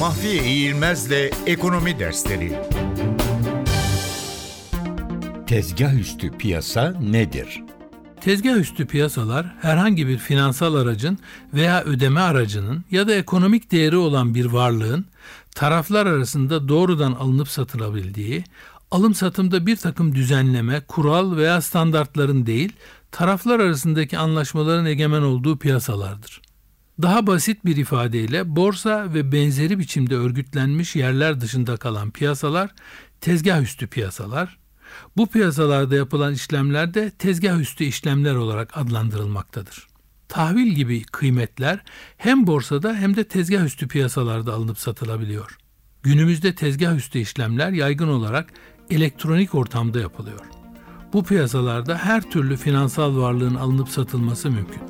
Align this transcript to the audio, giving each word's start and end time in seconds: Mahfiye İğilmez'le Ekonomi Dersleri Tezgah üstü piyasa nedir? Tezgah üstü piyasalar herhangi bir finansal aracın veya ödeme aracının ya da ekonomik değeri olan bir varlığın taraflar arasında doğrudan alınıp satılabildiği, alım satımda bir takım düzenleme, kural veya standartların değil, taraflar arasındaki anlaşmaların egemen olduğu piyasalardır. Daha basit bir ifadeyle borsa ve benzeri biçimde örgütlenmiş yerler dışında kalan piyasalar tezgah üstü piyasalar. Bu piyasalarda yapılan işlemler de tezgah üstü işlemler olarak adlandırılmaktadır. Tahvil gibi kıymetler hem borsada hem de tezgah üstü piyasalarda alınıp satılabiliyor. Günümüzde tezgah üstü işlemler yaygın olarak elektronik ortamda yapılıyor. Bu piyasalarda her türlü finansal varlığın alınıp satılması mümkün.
Mahfiye 0.00 0.44
İğilmez'le 0.44 1.30
Ekonomi 1.46 1.98
Dersleri 1.98 2.52
Tezgah 5.46 5.94
üstü 5.94 6.30
piyasa 6.30 6.90
nedir? 7.00 7.62
Tezgah 8.20 8.56
üstü 8.56 8.86
piyasalar 8.86 9.54
herhangi 9.62 10.06
bir 10.06 10.18
finansal 10.18 10.74
aracın 10.74 11.18
veya 11.54 11.84
ödeme 11.84 12.20
aracının 12.20 12.84
ya 12.90 13.08
da 13.08 13.14
ekonomik 13.14 13.72
değeri 13.72 13.96
olan 13.96 14.34
bir 14.34 14.46
varlığın 14.46 15.04
taraflar 15.54 16.06
arasında 16.06 16.68
doğrudan 16.68 17.12
alınıp 17.12 17.48
satılabildiği, 17.48 18.44
alım 18.90 19.14
satımda 19.14 19.66
bir 19.66 19.76
takım 19.76 20.14
düzenleme, 20.14 20.80
kural 20.80 21.36
veya 21.36 21.60
standartların 21.60 22.46
değil, 22.46 22.72
taraflar 23.12 23.60
arasındaki 23.60 24.18
anlaşmaların 24.18 24.86
egemen 24.86 25.22
olduğu 25.22 25.58
piyasalardır. 25.58 26.49
Daha 27.02 27.26
basit 27.26 27.64
bir 27.64 27.76
ifadeyle 27.76 28.56
borsa 28.56 29.14
ve 29.14 29.32
benzeri 29.32 29.78
biçimde 29.78 30.14
örgütlenmiş 30.14 30.96
yerler 30.96 31.40
dışında 31.40 31.76
kalan 31.76 32.10
piyasalar 32.10 32.70
tezgah 33.20 33.62
üstü 33.62 33.86
piyasalar. 33.86 34.58
Bu 35.16 35.26
piyasalarda 35.26 35.96
yapılan 35.96 36.34
işlemler 36.34 36.94
de 36.94 37.10
tezgah 37.10 37.60
üstü 37.60 37.84
işlemler 37.84 38.34
olarak 38.34 38.78
adlandırılmaktadır. 38.78 39.86
Tahvil 40.28 40.68
gibi 40.72 41.02
kıymetler 41.02 41.78
hem 42.16 42.46
borsada 42.46 42.94
hem 42.94 43.16
de 43.16 43.24
tezgah 43.24 43.64
üstü 43.64 43.88
piyasalarda 43.88 44.52
alınıp 44.52 44.78
satılabiliyor. 44.78 45.58
Günümüzde 46.02 46.54
tezgah 46.54 46.96
üstü 46.96 47.18
işlemler 47.18 47.70
yaygın 47.70 48.08
olarak 48.08 48.52
elektronik 48.90 49.54
ortamda 49.54 50.00
yapılıyor. 50.00 50.40
Bu 51.12 51.24
piyasalarda 51.24 51.98
her 51.98 52.30
türlü 52.30 52.56
finansal 52.56 53.16
varlığın 53.16 53.54
alınıp 53.54 53.88
satılması 53.88 54.50
mümkün. 54.50 54.89